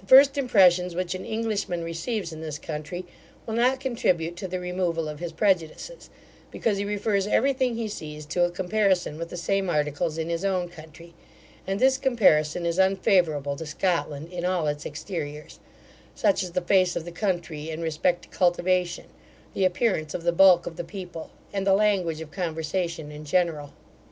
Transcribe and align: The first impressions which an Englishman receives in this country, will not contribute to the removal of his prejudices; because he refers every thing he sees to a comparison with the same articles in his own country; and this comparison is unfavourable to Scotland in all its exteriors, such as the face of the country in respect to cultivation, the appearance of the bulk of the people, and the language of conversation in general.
The 0.00 0.06
first 0.06 0.36
impressions 0.36 0.96
which 0.96 1.14
an 1.14 1.24
Englishman 1.24 1.84
receives 1.84 2.32
in 2.32 2.40
this 2.40 2.58
country, 2.58 3.06
will 3.46 3.54
not 3.54 3.78
contribute 3.78 4.34
to 4.38 4.48
the 4.48 4.58
removal 4.58 5.08
of 5.08 5.20
his 5.20 5.30
prejudices; 5.30 6.10
because 6.50 6.76
he 6.78 6.84
refers 6.84 7.28
every 7.28 7.52
thing 7.52 7.76
he 7.76 7.86
sees 7.86 8.26
to 8.26 8.42
a 8.44 8.50
comparison 8.50 9.16
with 9.16 9.28
the 9.30 9.36
same 9.36 9.70
articles 9.70 10.18
in 10.18 10.28
his 10.28 10.44
own 10.44 10.68
country; 10.68 11.14
and 11.68 11.78
this 11.78 11.98
comparison 11.98 12.66
is 12.66 12.80
unfavourable 12.80 13.54
to 13.54 13.64
Scotland 13.64 14.32
in 14.32 14.44
all 14.44 14.66
its 14.66 14.84
exteriors, 14.84 15.60
such 16.16 16.42
as 16.42 16.50
the 16.50 16.60
face 16.60 16.96
of 16.96 17.04
the 17.04 17.12
country 17.12 17.70
in 17.70 17.80
respect 17.80 18.22
to 18.22 18.28
cultivation, 18.36 19.04
the 19.54 19.64
appearance 19.64 20.14
of 20.14 20.24
the 20.24 20.32
bulk 20.32 20.66
of 20.66 20.74
the 20.74 20.82
people, 20.82 21.30
and 21.52 21.64
the 21.64 21.74
language 21.74 22.20
of 22.20 22.32
conversation 22.32 23.12
in 23.12 23.24
general. 23.24 23.72